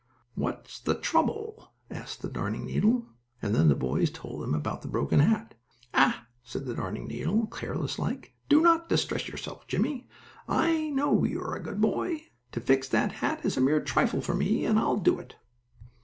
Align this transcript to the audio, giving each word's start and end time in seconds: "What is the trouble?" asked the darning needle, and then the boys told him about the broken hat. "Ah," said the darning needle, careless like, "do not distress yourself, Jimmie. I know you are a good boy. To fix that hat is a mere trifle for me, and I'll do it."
"What 0.33 0.65
is 0.67 0.79
the 0.79 0.95
trouble?" 0.99 1.73
asked 1.91 2.23
the 2.23 2.27
darning 2.27 2.65
needle, 2.65 3.05
and 3.39 3.53
then 3.53 3.67
the 3.67 3.75
boys 3.75 4.09
told 4.09 4.43
him 4.43 4.55
about 4.55 4.81
the 4.81 4.87
broken 4.87 5.19
hat. 5.19 5.53
"Ah," 5.93 6.25
said 6.41 6.65
the 6.65 6.73
darning 6.73 7.05
needle, 7.07 7.45
careless 7.45 7.99
like, 7.99 8.33
"do 8.49 8.61
not 8.61 8.89
distress 8.89 9.27
yourself, 9.27 9.67
Jimmie. 9.67 10.09
I 10.49 10.89
know 10.89 11.23
you 11.23 11.39
are 11.43 11.53
a 11.55 11.61
good 11.61 11.79
boy. 11.81 12.23
To 12.53 12.59
fix 12.59 12.89
that 12.89 13.11
hat 13.11 13.45
is 13.45 13.57
a 13.57 13.61
mere 13.61 13.79
trifle 13.79 14.21
for 14.21 14.33
me, 14.33 14.65
and 14.65 14.79
I'll 14.79 14.97
do 14.97 15.19
it." 15.19 15.35